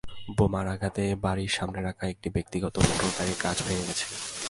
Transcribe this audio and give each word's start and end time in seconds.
বোমার 0.37 0.67
আঘাতে 0.67 1.03
বাড়ির 1.15 1.51
সামনে 1.57 1.79
রাখা 1.81 2.05
একটি 2.07 2.27
ব্যক্তিগত 2.29 2.75
মোটরগাড়ির 2.79 3.37
কাচ 3.43 3.57
ভেঙে 3.67 3.87
গেছে। 3.87 4.05